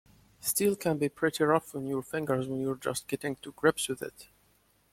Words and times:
Steel 0.39 0.75
can 0.75 0.97
be 0.97 1.09
pretty 1.09 1.43
rough 1.43 1.75
on 1.75 1.85
your 1.85 2.01
fingers 2.01 2.47
when 2.47 2.59
you're 2.59 2.73
just 2.73 3.07
getting 3.07 3.35
to 3.35 3.51
grips 3.51 3.87
with 3.87 4.01
it. 4.01 4.29